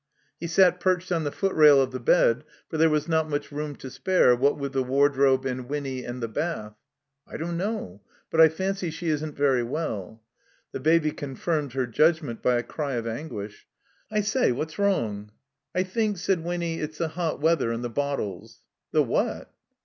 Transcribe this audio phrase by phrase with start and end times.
[0.39, 3.75] (He sat perched on the footrail of the bedstead, for there was not much room
[3.75, 6.73] to spare, what with the wardrobe and Winny and the bath.)
[7.27, 8.01] "I don't know.
[8.31, 10.23] But I fancy she isn't very well."
[10.71, 13.67] The Baby confirmed her judgment by a cry of anguish.
[14.09, 15.29] "I say, what's wrong?"
[15.75, 19.53] "I think," said Winny, "it's the hot weather and the bottles." "The what?"